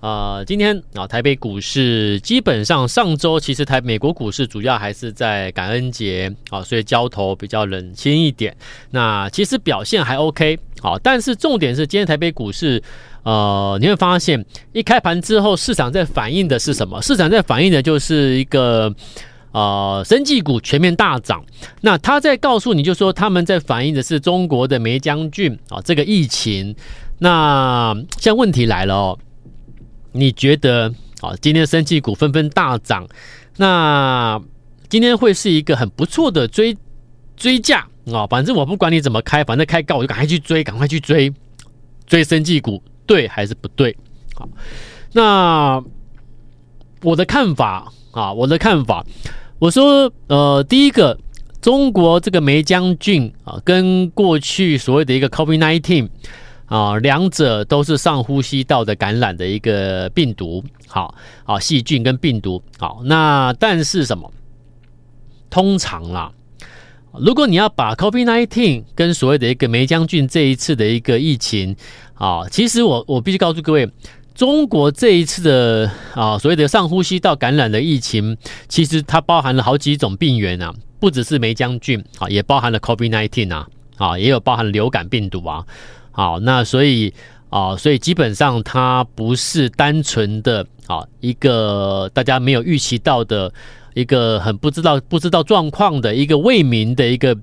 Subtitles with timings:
[0.00, 8.56] 呃，今天啊，台北股市基本上上周其实台美国股市主要还是在感恩节啊，所以交投比较冷清一点。
[8.92, 12.80] 那其实表现还 OK 好，但是重点是今天台北股市，
[13.24, 17.02] 呃，你会发现一开盘之后，市场在反映的是什么？
[17.02, 18.94] 市场在反映的就是一个
[19.50, 21.44] 呃，生技股全面大涨。
[21.80, 26.76] 那他在告诉你，就说他们在反映的是中国的梅将军啊，这个疫情。
[27.18, 29.18] 那现在问题来了哦。
[30.12, 33.06] 你觉得啊，今天生技股纷纷大涨，
[33.56, 34.40] 那
[34.88, 36.76] 今天会是一个很不错的追
[37.36, 38.26] 追价啊。
[38.26, 41.32] 反正我不管你怎么开，反正开高我就赶快去追，赶快去追
[42.06, 43.96] 追生技股，对还是不对？
[44.34, 44.48] 好，
[45.12, 45.82] 那
[47.02, 49.04] 我的看法啊，我的看法，
[49.58, 51.18] 我说呃，第一个，
[51.60, 56.08] 中国这个梅将军啊，跟过去所谓的一个 COVID-19。
[56.68, 64.30] 啊，两者都是上呼吸道的感染的一个病毒，好啊，细菌跟病毒，好，那但是什么？
[65.50, 66.30] 通常啦，
[67.18, 71.74] 如果你要把 COVID-19 跟所谓的一个霉浆菌这一次的一个疫情，
[72.12, 73.90] 啊，其实我我必须告诉各位，
[74.34, 78.36] 中国这一次的啊所谓的上呼吸道感染的疫情，
[78.68, 83.66] 其实它包含了好几种病源啊，不只是霉浆菌啊，也包含了 COVID-19 啊，
[83.96, 85.64] 啊，也有包含流感病毒啊。
[86.18, 87.14] 好，那所以
[87.48, 93.52] 啊，所以基本上它不是单纯的啊一个大家没有预期到的
[93.94, 97.38] 一个很不知道不知道状况的一个未明的一个。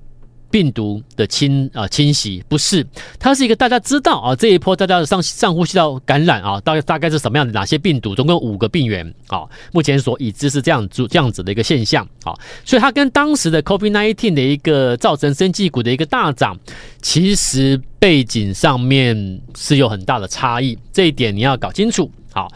[0.56, 2.82] 病毒的侵啊侵袭不是，
[3.18, 7.52] 它是一个大家知道啊，这一波大家的上上呼吸道感染啊，大概大概是什么样的？
[7.52, 8.14] 哪些病毒？
[8.14, 12.32] 总共五个病原啊，目前所已知是这样子这样子的一个现象啊，
[12.64, 16.58] 所以它跟当时的 COVID-19 的一个造成生技股的一个大涨，
[17.02, 22.10] 其实背景上面是有很大的差异，这一点你要搞清楚。
[22.32, 22.50] 好，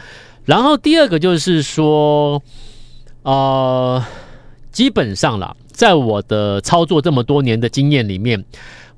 [0.47, 2.43] 然后第二个就是说，
[3.25, 4.03] 呃，
[4.72, 5.55] 基本上啦。
[5.81, 8.45] 在我的操作这么多年的经验里面，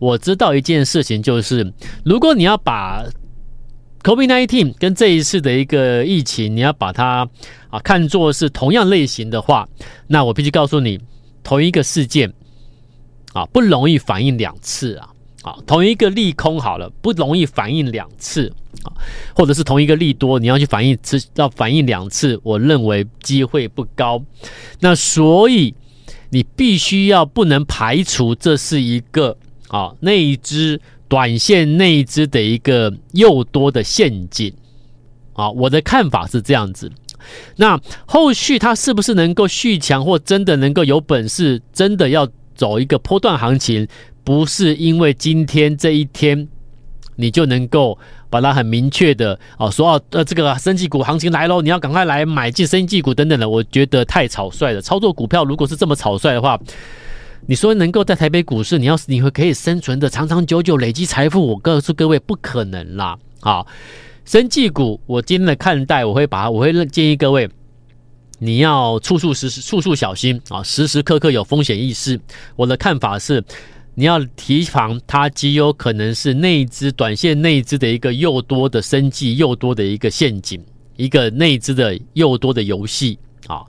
[0.00, 1.72] 我知道一件事情，就是
[2.04, 3.04] 如果你要把
[4.02, 7.28] COVID-19 跟这一次的一个疫情，你要把它
[7.70, 9.68] 啊看作是同样类型的话，
[10.08, 10.98] 那我必须告诉你，
[11.44, 12.32] 同一个事件
[13.32, 15.08] 啊不容易反应两次啊，
[15.44, 18.90] 啊同一个利空好了不容易反应两次啊，
[19.36, 20.98] 或者是同一个利多你要去反应，
[21.36, 24.20] 要反应两次，我认为机会不高。
[24.80, 25.72] 那所以。
[26.34, 29.36] 你必须要不能排除这是一个
[29.68, 34.50] 啊内资短线内资的一个诱多的陷阱
[35.34, 36.90] 啊，我的看法是这样子。
[37.56, 43.86] 那后续它是不是能够续强，或真的能够有本事，真的要走一个波段行情，
[44.24, 46.48] 不是因为今天这一天
[47.16, 47.98] 你就能够。
[48.32, 54.80] 把它很明确的哦说哦，呃，这个生技股行情来喽，你要赶快来买进生技股等等的，我觉得太草率了。
[54.80, 56.58] 操作股票如果是这么草率的话，
[57.46, 63.18] 你说能够在台北股市，你要是你会可以生存的长长久久累积财富，我告诉各位不可能啦。
[63.40, 63.66] 好，
[64.24, 67.50] 生技股我今天的看待，我会把，我会建议各位，
[68.38, 72.18] 你要处处时时处处小心啊，时时刻刻有风险意识。
[72.56, 73.44] 我的看法是。
[73.94, 80.64] 你要提防，它极有可能是内资短线内资的一个又多的生计又多的一个陷阱，
[80.96, 83.62] 一个内资的又多的游戏啊。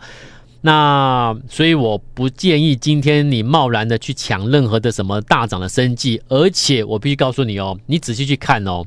[0.62, 8.86] 那所以我不建议今天你贸然的去抢任何的什么大涨的生计，而且我必须告诉你哦，你仔细去看哦，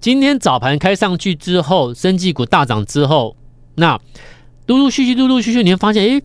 [0.00, 3.34] 今天早盘开上去之后，生技股大涨之后，
[3.76, 3.98] 那
[4.66, 6.22] 陆陆续续，陆陆续续，你会发现，诶。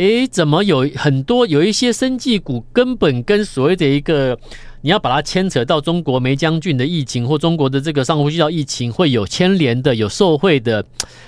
[0.00, 4.38] 诶，怎么有很多有一些生技股根本跟所谓的一个
[4.80, 10.82] 你要把它牵扯到中国梅将军的疫情或中国的这个上呼吸道疫情会有牵连的、有受惠的，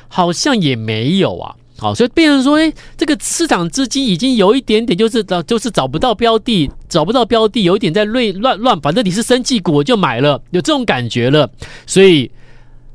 [0.09, 1.55] 好像也没有啊。
[1.77, 11.51] 好，所以变成说，诶，这个市场资金已经有一点点就是找就是找不到标的，找不到标的，有一点在乱乱乱，反正你是生技股我就买了，有这种感觉了，
[11.87, 12.31] 所以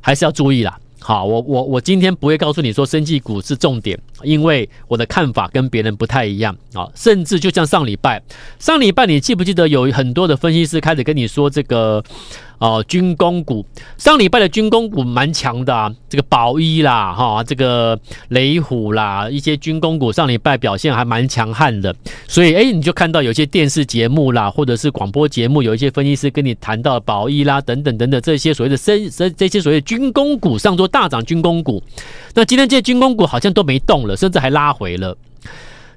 [0.00, 0.76] 还是要注意啦。
[1.08, 6.86] 好，我我我今天不会告诉你说生技股是重点，因为我的看法跟别人不太一样啊。
[6.94, 8.22] 甚至就像上礼拜，
[8.58, 12.04] 上礼拜你记不记得有很多的分析师开始跟你说这个，
[12.58, 13.64] 哦，军工股。
[13.96, 21.94] 上礼拜的军工股蛮强的啊，这个宝一啦，哈，这个雷虎啦，一些军工股上礼拜表现还蛮强悍的，
[22.26, 31.82] 所以哎，你就看到有些电视节目啦，或者是广播节目，有一些分析师跟你谈到宝一啦，等等等等这些所谓的升这这些所谓军工股上周大涨军工股，
[32.34, 35.16] 那今天这些军工股好像都没动了，甚至还拉回了。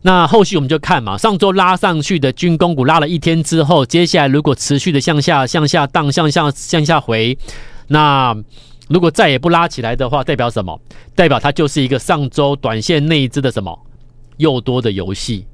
[0.04, 7.38] 那后续我们就看嘛，上周拉上去的军工股拉了一天之后，接下来如果持续的向下、向下荡、向下、向下回，
[7.88, 8.36] 那
[8.88, 10.80] 如果再也不拉起来的话，代表什么？
[11.14, 13.80] 代表它就是一个上周短线内资的什么
[14.38, 15.46] 诱多的游戏，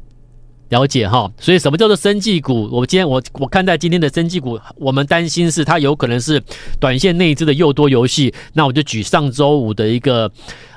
[0.69, 1.31] 了解哈？
[1.39, 2.69] 所以什么叫做生技股？
[2.71, 6.41] 我今天我我看待今天的生技股，我们担心是它有可能是
[6.79, 8.33] 短线内资的诱多游戏。
[8.53, 10.31] 那我就举上周五的一个。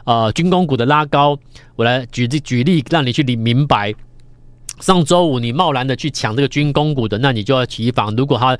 [0.05, 1.39] 呃，军工股的拉高，
[1.77, 3.95] 我来举例举例，让你去理明白。
[4.81, 8.17] 上周五你贸然的去抢这个军工股的，那你就要提防。
[8.17, 8.59] 如果它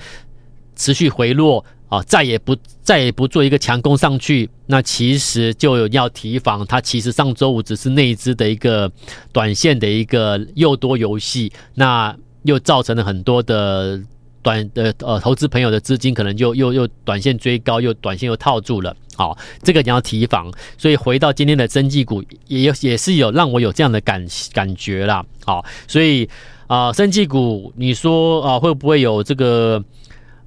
[0.77, 6.65] 持续回落啊，再也不再也不做一个强攻上去，那其实就要提防。
[6.67, 8.91] 它其实上周五只是内资的一个
[9.33, 14.01] 短线的一个诱多游戏，那又造成了很多的。
[14.43, 18.97] 短的呃，投资朋友的资金可能就又又短线追高，又短线又套住了。
[19.15, 20.51] 好，这个你要提防。
[20.79, 25.23] 所以回到今天的生技股，也也是有让我有这样的感感觉啦。
[25.45, 26.25] 好，所以
[26.69, 29.85] 啊、呃，生技股，你说啊、会不会有这个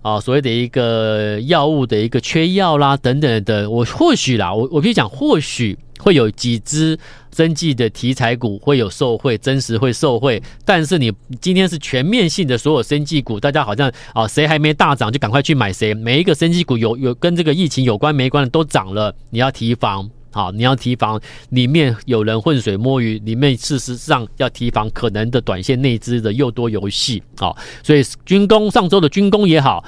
[0.04, 3.68] 啊、所谓的一个药物的一个缺药啦等等的？
[3.68, 5.76] 我或许啦，我我可以讲或许。
[6.00, 7.00] 会有几只
[7.34, 10.42] 生技的题材股会有受惠，真实会受惠。
[10.66, 11.10] 但是你
[11.40, 15.94] 今天是全面性的所有生技股，大家好像啊，谁还没大涨就赶快去买谁。
[15.94, 20.10] 每一个生技股有有跟这个疫情有关没关的都涨了，你要提防。
[20.33, 21.21] 好，你要提防
[21.51, 27.24] 里面有人浑水摸鱼，里面事实上要提防可能的短线内资的诱多游戏。
[27.38, 29.85] 好，所以军工上周的军工也好。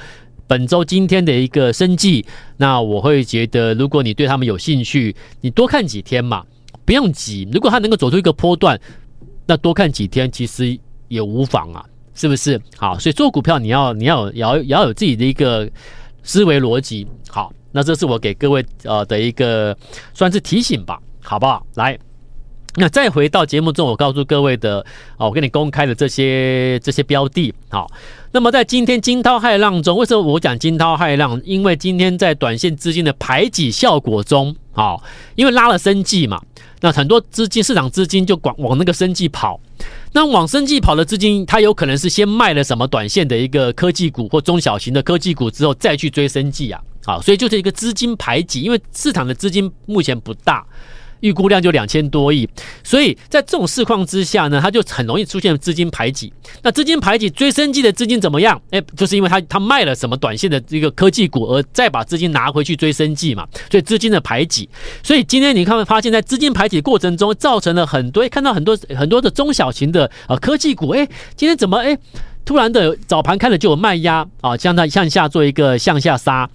[0.48, 2.24] 本周今天的一个生计，
[2.58, 6.46] 那我会觉得，如果你对他们有兴趣，你多看几天嘛，
[6.86, 7.50] 不用急。
[7.52, 8.80] 如果它能够走出一个波段，
[9.48, 10.78] 那多看几天其实
[11.08, 11.84] 也无妨啊，
[12.14, 12.62] 是不是？
[12.78, 15.68] 好，所以做股票你要你要要要有自己的一个
[16.22, 17.08] 思维逻辑。
[17.28, 19.78] 好，那这是我给各位呃的一个
[20.14, 21.66] 算是提醒吧，好不好？
[21.76, 22.00] 来。
[22.78, 24.80] 那再回到节目中，我告诉各位的
[25.18, 27.90] 哦，我跟你公开的这些这些标的，好。
[28.32, 31.42] 那么在今天惊涛骇浪中，为什么我讲惊涛骇浪？
[31.44, 35.04] 因为今天在短线资金的排挤效果中，好，
[35.36, 36.42] 因为拉了生计嘛，
[36.80, 39.60] 那很多资金市场资金就往往那个生计跑。
[40.12, 50.66] 那往生计跑的资金，它有可能是先卖了什么短线的一个科技股或中小型的科技股之后，再去追生计啊，好，所以就是一个资金排挤，因为市场的资金目前不大。
[51.26, 52.48] 预估量就两千多亿，
[52.84, 56.32] 所以在这种市况之下呢，它就很容易出现资金排挤。
[56.62, 58.62] 那资金排挤追生技的资金怎么样？
[58.70, 64.70] 哎，就是因为它它卖了什么短线的这个科技股，而再把资金拿回去追生技嘛，所以资金的排挤。
[65.02, 71.98] 所以今天你看发现，在资金排挤的过程中，造成了很多看到很多很多的中小型的呃科技股，哎，今天怎么哎
[72.46, 76.48] 突然的早盘开了就有卖压啊，将它向下做一个向下杀，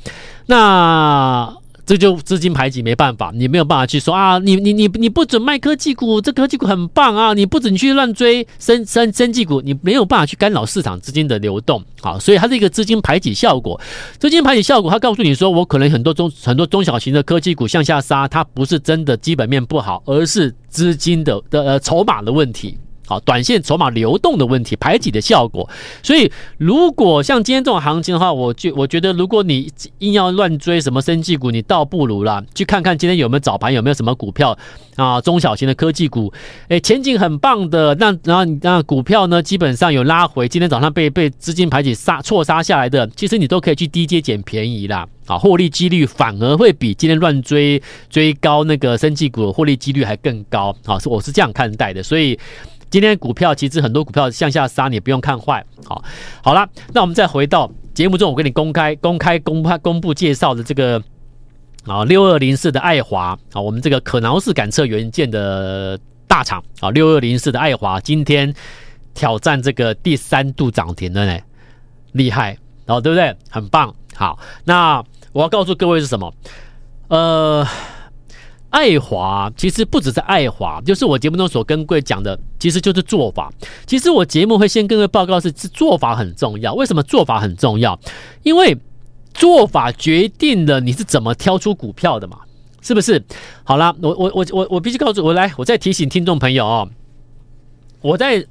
[0.47, 1.60] 那。
[1.91, 13.81] 这就资金排挤没办法，你没有办法去说啊，你你你你不准卖科技股，这科技股很棒啊，你不准去乱追生生生技股，你没有办法去干扰市场资金的流动，好，所以它是一个资金排挤效果。
[14.21, 22.79] 资金排挤效果，它告诉你说，我可能很多中很多中小型的科技股向下杀，它不是真的基本面不好，而是资金的的呃筹码的问题。
[23.11, 25.69] 好，短线筹码流动的问题，排挤的效果。
[26.01, 34.57] 所以，如果像今天这种行情的话，我就我觉得，如果你硬要乱追什么生技股，你倒不如啦，去看看今天有没有早盘有没有什么股票
[34.95, 36.33] 啊，中小型的科技股，
[36.69, 37.97] 哎，前景很棒的。
[37.97, 45.05] 那然后那股票呢，基本上有拉回，今天早上被被资金排挤杀错杀下来的，其实你都可以去低阶捡便宜啦。
[45.27, 50.73] 啊，获利几率反而会比今天乱追追高那个生技股获利几率还更高。
[50.85, 52.39] 啊，是我是这样看待的，所以。
[52.91, 55.65] 今天股票其实很多股票向下杀，你不用看坏。
[55.87, 56.03] 好，
[56.43, 61.01] 好了，那我们再回到节目中，我给你公开、公开、公开、公布介绍的这个
[61.87, 68.53] 啊，六二零四的爱华啊，我们这个可挠式感测元件的大厂啊，六二零四的爱华今天
[69.15, 71.39] 挑战这个第三度涨停了呢，
[72.13, 73.37] 厉害哦，对不对？
[73.49, 73.95] 很棒。
[74.17, 75.01] 好，那
[75.33, 76.35] 我要告诉各位是什么？
[77.07, 77.65] 呃。
[78.71, 83.53] 爱华其实不只是爱华，就是我节目中所跟各位讲的，其实就是做法。
[83.85, 86.73] 其实我节目会先跟各位报告是，是做法很重要。
[86.75, 87.99] 为什么做法很重要？
[88.45, 88.77] 因为
[89.35, 92.39] 做法决定了你是怎么挑出股票的嘛，
[92.81, 93.23] 是不是？
[93.65, 96.89] 好了，我我我我我必须告诉我来，我再提醒听众朋友哦，
[98.01, 98.47] 我在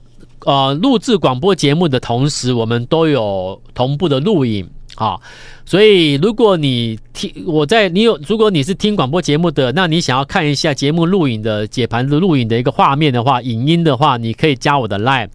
[0.45, 4.69] 呃录制广播节目的同时，我们都有同步的录影。
[4.99, 5.21] 好，
[5.63, 15.29] 所以如果你听我在你有，如果你是听广播节目的，那你想要看一下节目录影的解盘的录影的一个画面的话，影音的话，你可以加我的 Line，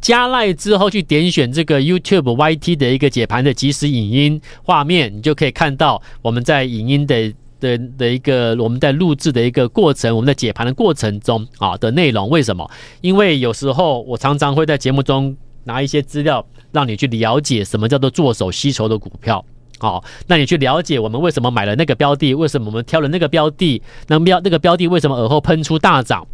[0.00, 12.26] 加 Line 之后去点选这个 YouTube YT 的一个解盘的即时影音画面，你就可以看到我们在影音的的的一个我们在录制的一个过程，我们在解盘的过程中啊的内容。
[12.30, 12.66] 为什么？
[13.02, 15.36] 因为有时候我常常会在节目中
[15.70, 16.44] 拿一些资料。
[16.72, 19.44] 让你去了解什么叫做做手吸筹的股票，
[19.80, 26.24] 好，那你去了解我们为什么买了那个标的，为什么我们挑了那个标的，那标那个标的为什么耳后喷出大涨，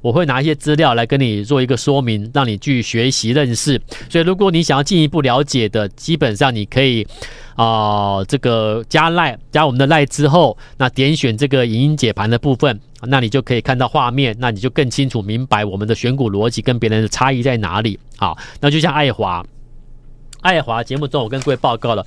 [0.00, 3.80] 我会拿一些资料来跟你做一个说明，让你去学习认识。
[4.08, 7.06] 所以，如果你想要进一步了解的，基本上你可以
[7.54, 17.98] 啊、这个加赖加我们的赖之后，那点选这个影音解盘的部分，那你就可以看到画面，那你就更清楚明白我们的选股逻辑跟别人的差异在哪里。
[18.16, 19.44] 好，那就像爱华。
[20.40, 22.04] 爱华节目中，我跟各位报告了，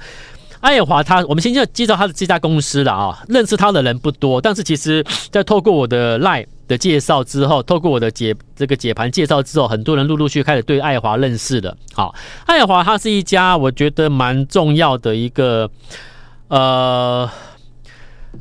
[0.59, 3.23] 爱华他，我们先要介绍他的这家公司了啊。
[3.29, 5.01] 认识他的人不多，但是其实，
[5.31, 11.77] 在透过我的 LINE 的介绍之后，透过我的解这个解盘介绍之后，很多人陆陆续续开始对爱华认识了。
[11.93, 12.13] 好，
[12.45, 15.69] 爱华它是一家我觉得蛮重要的一个
[16.47, 17.29] 呃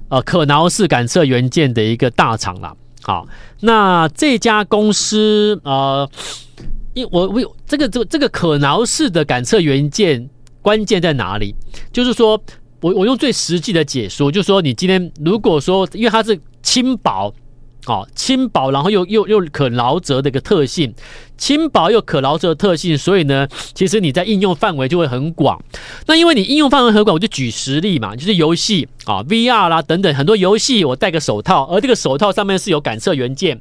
[0.08, 2.76] 呃可挠式感测元件的一个大厂了。
[3.02, 3.26] 好，
[3.60, 6.08] 那这家公司呃。
[6.96, 10.30] 因我我有这个这个这个可挠式的感测元件
[10.62, 11.52] 关键在哪里？
[11.90, 12.40] 就是说
[12.80, 17.34] 我我用最实际的解说，就是说你今天如果说因为它是轻薄，
[17.86, 20.94] 哦轻薄，然后又又又可挠折的一个特性，
[21.36, 25.62] 轻薄又可挠折的特性，所以呢，其实你在应用范围就会很广。
[26.06, 33.60] 那因为你应用范围很广，我就举实例嘛，就是游戏啊 VR 啦等等很多游戏，我戴个手套，而这个手套上面是有感测元件。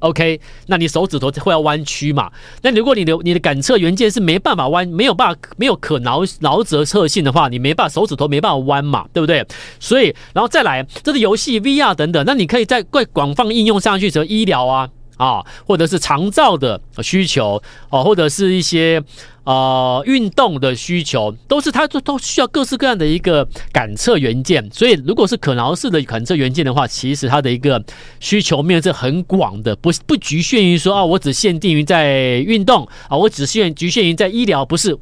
[0.00, 2.30] OK，那你手指头会要弯曲嘛？
[2.62, 9.46] 那如果你的你的感测元件是没办法弯，没有办法没有可挠挠折特性的话，你没办法手指头没办法弯嘛，对不对？
[9.80, 19.02] 所以，然后再来，这是游戏 VR 等等，那你可以在更广泛应用上去，什么医疗啊啊，或者是长照的需求哦，或者是一些。
[19.44, 27.84] 呃，运动的需求都是它都都需要各式各样的一个感测元件，所以如果是可挠式的感测元件的话，其实它的一个
[28.20, 34.96] 需求面是很广的，不不局限于说啊，我只限定于在运动啊，我只限局限于在医疗，不是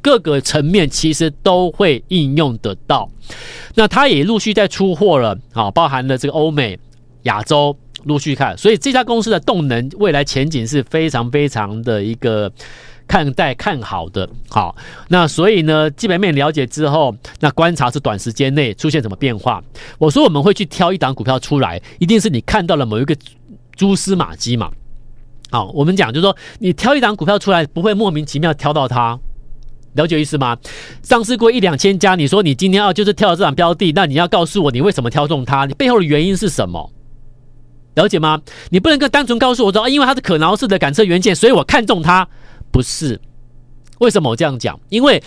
[0.00, 3.10] 各个层面其实都会应用得到。
[3.74, 6.78] 那它也陆续在出货了啊，包含了这个欧美、
[7.24, 7.76] 亚洲
[8.06, 12.50] 陆续看，所以这家公司的动能未来前景是非常非常的一个。
[13.08, 14.74] 看待看好的，好，
[15.10, 19.62] 那所以呢，基本面了解之后，那观察是短时间内出现什么变化。
[19.96, 23.16] 我说我们会去挑一档股票出来，一定是你看到了某一个
[23.76, 24.72] 蛛丝马迹嘛。
[25.52, 29.16] 好，我们讲就是说，你挑一档股票出来，不会莫名其妙挑到它，
[29.94, 30.58] 了解意思吗？
[31.04, 36.90] 上市过一两千家，你说你今天要就是挑这档标的，那你要告诉我你为什么挑中它，你背后的原因是什么？
[37.96, 38.40] 了解吗？
[38.70, 42.26] 你不能够单纯告诉我说，啊，因为它是可挠式的感测元件，所以我看中它。
[42.70, 43.18] 不是，
[43.98, 44.78] 为什么我这样讲？
[44.90, 45.22] 因为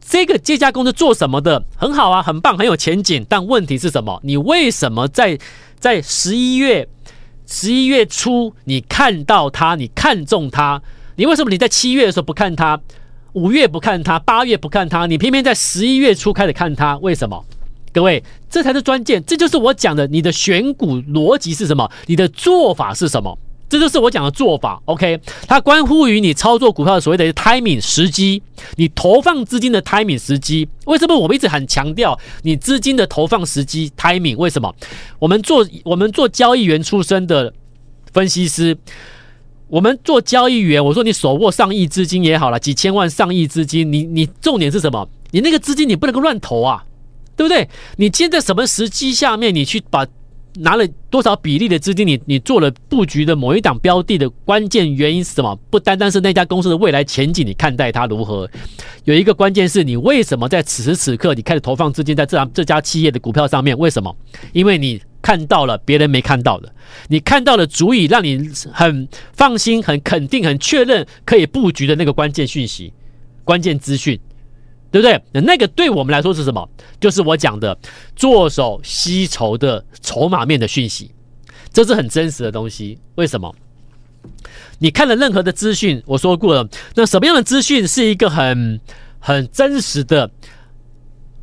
[0.00, 3.24] 这个这家公司做什么的很好啊，很棒，很有前景。
[3.28, 4.18] 但问题是什么？
[4.24, 5.38] 你为什么在
[5.78, 6.88] 在十一月
[7.46, 10.80] 十一月初你看到它，你看中它？
[11.16, 12.80] 你为什么你在七月的时候不看它，
[13.34, 15.04] 五月不看它，八月不看它？
[15.04, 16.96] 你偏偏在十一月初开始看它？
[16.98, 17.44] 为什么？
[17.94, 18.20] 各位，
[18.50, 19.24] 这才是关键。
[19.24, 21.88] 这就是我讲的，你的选股逻辑是什么？
[22.06, 23.38] 你的做法是什么？
[23.68, 25.20] 这就是我讲的做法，OK？
[25.46, 28.42] 它关乎于你操作股票的所谓的 timing 时机，
[28.74, 30.68] 你投放资金的 timing 时机。
[30.86, 34.36] 为什么我们一直很强调你资金的投放时机 timing？
[34.36, 34.74] 为什么？
[35.20, 37.54] 我们做我们做交易员出身的
[38.12, 38.76] 分析师，
[39.68, 45.08] 我们做交易员，我说你手握上亿资金也好了，几千万、上亿资金，你你重点是什么？
[45.30, 46.84] 你那个资金你不能够乱投啊，
[47.36, 47.68] 对不对？
[47.96, 50.06] 你今天在什么时机下面，你去把。
[50.58, 55.52] 拿了多少比例的资金你，你做了布局的某一档标的的关键原因是什么？
[55.68, 58.48] 不单单是那家公司的未来前景，你看待它如何？
[59.02, 63.76] 有一个关键是你为什么在此时此刻你开始投放资金在这档这家企业的股票上面？
[63.76, 64.16] 为什么？
[64.52, 66.72] 因为你看到了别人没看到的，
[67.08, 72.92] 你看到了足以让你很放心、很肯定、很确认可以布局的那个关键讯息、
[73.42, 74.16] 关键资讯。
[74.94, 75.20] 对不对？
[75.32, 76.70] 那那个对我们来说是什么？
[77.00, 77.76] 就是我讲的
[78.14, 81.10] 做手吸筹的筹码面的讯息，
[81.72, 82.96] 这是很真实的东西。
[83.16, 83.52] 为什么？
[84.78, 86.68] 你看了任何的资讯，我说过了。
[86.94, 88.80] 那什么样的资讯是一个很
[89.18, 90.30] 很真实的？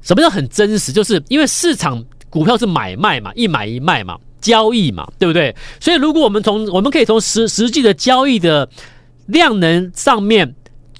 [0.01, 0.93] 什么叫很真实？
[0.93, 5.53] 就是因为市场股票是买卖嘛，一买一卖嘛，交易嘛，对不对？
[5.81, 8.69] 所以如果我们从我们可以从实实际的交易的
[9.25, 10.55] 量能上面。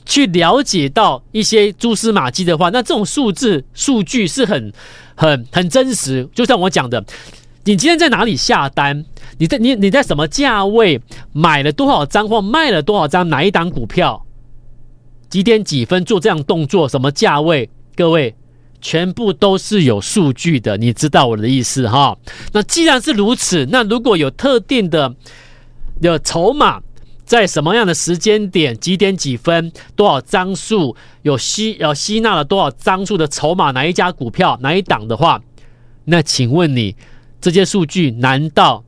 [0.05, 4.74] 去了解到一些蛛丝马迹的话，那这种数字数据是很、
[5.15, 6.27] 很、很真实。
[6.34, 7.03] 就像我讲的，
[7.63, 9.05] 你今天在哪里下单？
[9.38, 11.00] 你在你你在什么价位
[11.31, 13.29] 买了多少张或卖了多少张？
[13.29, 14.25] 哪一档股票？
[15.29, 16.89] 几点几分做这样动作？
[16.89, 17.70] 什么价位？
[17.96, 18.36] 各位，
[18.81, 20.77] 全部都是有数据的。
[20.77, 22.17] 你知道我的意思哈？
[22.51, 25.15] 那既然是如此，那如果有特定的
[26.01, 26.81] 有筹码。
[27.25, 33.72] 在什么样的时间点、几点几分、多少张数有吸呃吸纳了多少张数的筹码？
[33.72, 35.42] 哪一家股票、哪一档的话，
[36.06, 36.96] 那请问你
[37.40, 38.84] 这些数据难道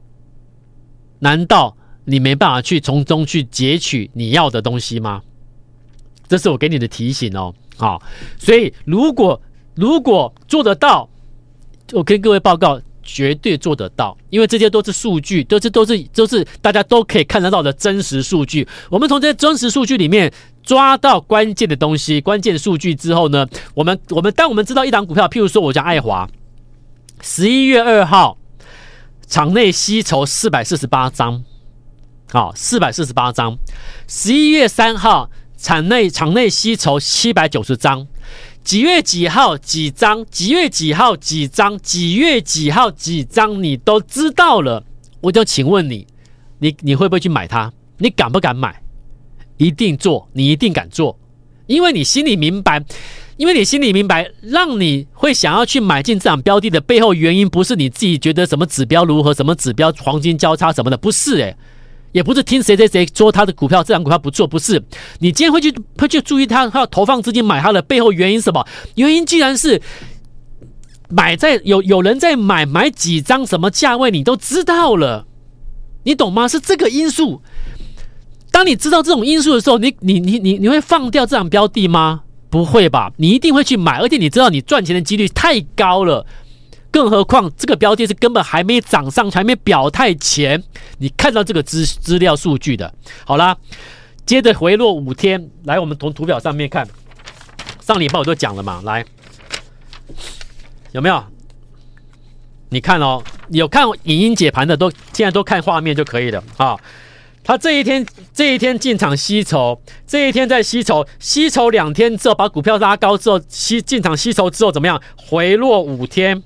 [1.19, 5.21] 难道你没办法去从中去截取你要的东西吗？
[6.27, 7.53] 这是我给你的提醒哦。
[7.77, 8.01] 好，
[8.37, 9.41] 所以如果
[9.75, 11.09] 如果做得到，
[11.93, 12.81] 我跟各位报告。
[13.03, 18.67] 绝对做得到，因为这些都是数据，都是都是都是大家都可以看得到的真实数据。
[18.89, 20.31] 我们从这些真实数据里面
[20.63, 26.27] 抓到关键的东西、关键数据之后呢，我们我们当我们知道一档股票，譬如说我讲爱华，
[27.21, 28.37] 十一月二号
[29.27, 31.43] 场内吸筹四百四十八张，
[32.31, 33.57] 好，四百四十八张。
[34.07, 38.07] 十一月三号场内场内吸筹七百九十张。
[38.63, 40.25] 几月几号几张？
[40.31, 41.77] 几月几号几张？
[41.79, 43.61] 几月几号几张？
[43.61, 44.83] 你都知道了，
[45.21, 46.07] 我就请问你，
[46.59, 47.71] 你你会不会去买它？
[47.97, 48.81] 你敢不敢买？
[49.57, 51.19] 一定做，你一定敢做，
[51.67, 52.83] 因为你心里明白，
[53.37, 61.55] 因为你心里明白，让你会想要去买进这档标的的背后原因，不是你自己觉得什么指标如何，什么指标黄金交叉什么的，不是诶。
[62.13, 64.81] 也不是听谁谁谁说他的股票，这档股票不做，不是
[65.19, 68.65] 你今天会去会去注意他，他要投放资金买他的背后原因什么？
[68.95, 69.81] 原因既然是
[71.09, 75.25] 买在有有人在买，买几张什么价位你都知道了，
[76.03, 76.47] 你懂吗？
[76.47, 77.41] 是这个因素。
[78.51, 82.21] 当你知道这种因素的时候，你你你你你会放掉这档标的吗？
[82.49, 86.23] 不会吧，你一定会去买，而且你知道你赚钱的几率太高了。
[86.93, 90.63] 更何况这个标的是根本还没涨上，还没表态前，
[90.99, 92.93] 你看到这个资资料数据的。
[93.25, 93.57] 好啦，
[94.27, 96.87] 接着回落五天，来，我们从图表上面看，
[97.81, 99.03] 上礼拜我都讲了嘛，来，
[100.91, 101.23] 有没有？
[102.69, 106.79] 你看哦，有看影音解盘的都现在都看画面就可以了啊。
[107.43, 115.01] 他这一天这一天进场吸筹，这一天在吸筹，吸筹两天之后把股票拉高之后吸进场吸筹之后怎么样？
[115.17, 116.43] 回落五天。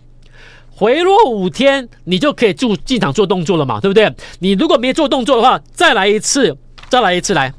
[0.78, 4.14] 回落五天，你就可以进进场做动作了嘛，对不对？
[4.38, 6.56] 你如果没做动作的话，再来一次，
[6.88, 7.52] 再来一次来。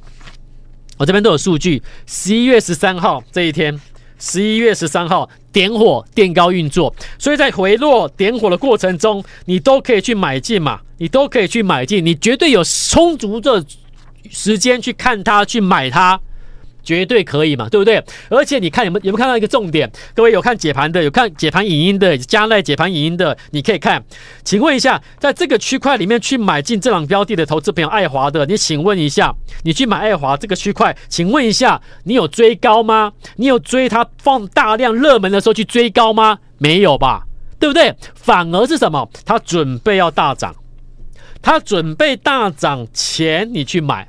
[0.99, 3.77] 我这边都有数据，十一月十三号这一天，
[4.21, 13.65] 十一月十三号点火垫高运作，所以在回落点火的过程中，你都可以去买进嘛，你都可以去买进，你绝对有充足的
[14.31, 16.21] 时间去看它，去买它。
[16.89, 18.03] 绝对可以嘛，对不对？
[18.31, 19.91] 而且你看有没有有没有看到一个重点？
[20.15, 24.03] 各位有看解盘的，有看解盘影音的，加赖解盘影音的，你可以看。
[24.43, 33.13] 请问一下，在这个区块里面去买进这档标的的投资朋友，爱华的，你请问一下，你去买爱华这个区块，请问一下，你有追高吗？
[33.37, 36.39] 你有追它放大量热门的时候去追高吗？
[36.57, 37.25] 没有吧，
[37.59, 37.95] 对不对？
[38.15, 39.07] 反而是什么？
[39.27, 40.55] 它准备要大涨，
[41.43, 44.09] 它准备大涨前你去买。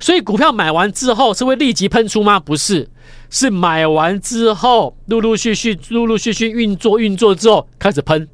[0.00, 2.40] 所以股票买完之后是会立即喷出吗？
[2.40, 2.88] 不是，
[3.28, 8.26] 是买完之后陆陆续续、陆陆续续运作、运作之后开始喷。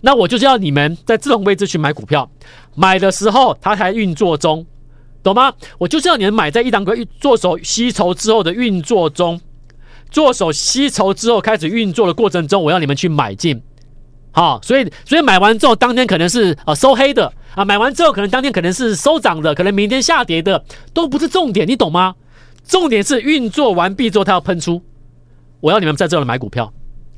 [0.00, 2.30] 那我就是要你们在这种位置去买股票，
[2.74, 4.64] 买的时候它才运作中，
[5.22, 5.52] 懂吗？
[5.76, 9.38] 我就是要你们买在一档股做手吸筹之后的运作中，
[10.10, 13.60] 做手吸筹之后开始运作的过程中，我要你们去买进。
[14.30, 17.30] 好，所以所以买完之后当天可能是呃收黑的。
[17.58, 22.14] 啊，买完之后可能当天可能是收涨的，可能明天下跌的，都不是重点，你懂吗？
[22.64, 24.80] 重点是运作完毕之后它要喷出，
[25.58, 26.72] 我要你们在这里买股票，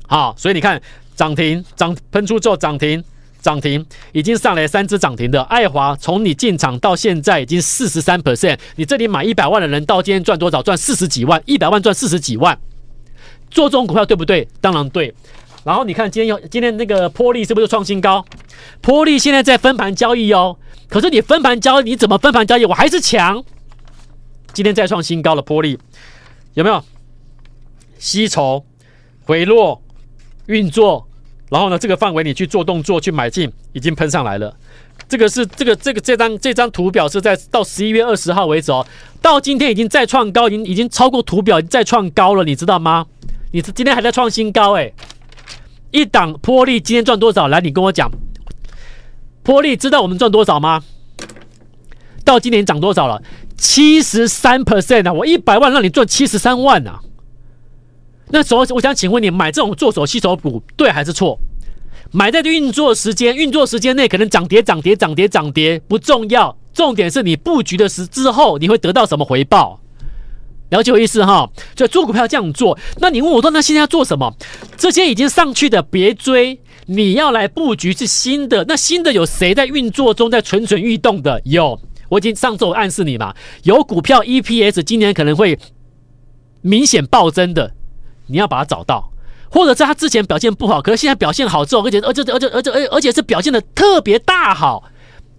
[0.07, 0.81] 好，所以你看
[1.15, 3.03] 涨停涨喷出之后涨停
[3.39, 10.63] 涨停，已经上来三只涨停的爱华，从你进场到现在已经四十三 percent，你这里买一百万的人到今天赚多少？
[10.63, 12.57] 赚四十几万，一百万赚四十几万，
[13.51, 14.47] 做这种股票对不对？
[14.59, 15.13] 当然对。
[15.63, 18.25] 然后你看今天有今天那个波力是不是创新高？
[18.81, 20.57] 波力现在在分盘交易哦，
[20.89, 22.65] 可是你分盘交易你怎么分盘交易？
[22.65, 23.43] 我还是强。
[24.53, 25.77] 今天再创新高的波力
[26.55, 26.83] 有没有？
[27.99, 28.65] 吸筹
[29.23, 29.79] 回落
[30.47, 31.07] 运作，
[31.49, 34.53] 然后呢这个范围你去做动作去买进，已经喷上来了。
[35.07, 38.85] 这个是这个这个这张这张图表是在到十一月二十号为止哦，
[39.21, 43.05] 到今天已经再创高，已经已经超过图表再创高了，你知道吗？
[43.51, 44.91] 你今天还在创新高哎。
[45.91, 47.47] 一档波利今天赚多少？
[47.47, 48.09] 来，你跟我讲，
[49.43, 50.81] 波利知道我们赚多少吗？
[52.23, 53.21] 到今年涨多少了？
[53.57, 55.11] 七十三 percent 啊！
[55.11, 56.99] 我一百万让你赚七十三万啊！
[58.29, 61.37] 那时候我想请问你，买这种做手吸手股对还是错？
[62.11, 69.80] 买在运作时间，运作时间内可能涨跌涨跌涨跌涨跌不重要，重点是你布局的时之后你会得到什么回报？
[70.71, 71.49] 了解我意思哈？
[71.75, 72.77] 就做股票这样做。
[72.99, 74.33] 那你问我说，那现在要做什么？
[74.75, 78.65] 这些已经上去的别追，你要来布局是新的。
[78.67, 81.41] 那新的有谁在运作中在蠢蠢欲动的？
[81.45, 81.79] 有，
[82.09, 85.59] 我已经上周暗示你嘛，有股票 EPS 今年可能会
[86.61, 87.73] 明显暴增的。
[88.27, 89.11] 你要把它找到，
[89.49, 94.85] 或者在他之前表现不好，可是现在表现好之后，而且而且而且而且而且是表现的特别大好，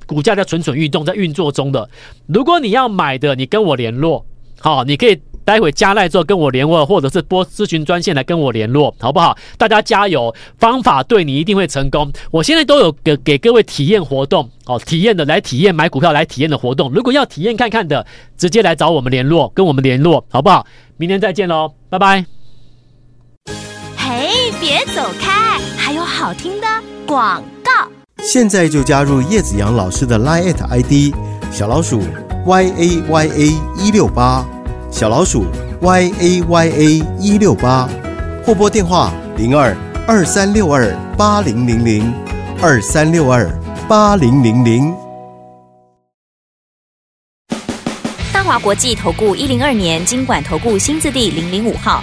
[0.06, 1.88] 股价在蠢蠢欲动，在运作中的。
[2.26, 4.26] 如果你要买的，你跟我联络，
[4.62, 9.36] 好，你可以待会加赖之后跟我联络，或者是拨咨询专线来跟我联络，好不好？
[9.58, 12.12] 大家加油，方法对你一定会成功。
[12.30, 16.92] 我现在都有给给各位体验活动，哦，体验的来体验买股票来体验的活动。
[16.92, 18.06] 如果要体验看看的，
[18.38, 20.64] 直接来找我们联络，跟我们联络，好不好？
[20.96, 22.24] 明天再见喽，拜拜。
[23.96, 26.66] 嘿别走开，还有好听的
[27.04, 27.72] 广告。
[28.18, 31.12] 现在就加入叶子阳老师的 Line ID
[31.50, 32.00] 小老鼠
[32.44, 34.44] y a y a 一六八，
[34.90, 35.44] 小老鼠
[35.80, 37.88] y a y a 一六八，
[38.44, 39.76] 或拨电话零二
[40.08, 42.12] 二三六二八零零零
[42.60, 43.48] 二三六二
[43.88, 44.92] 八零零零。
[48.32, 52.02] 大华国际投顾一零二年经管投顾新字第零零五号。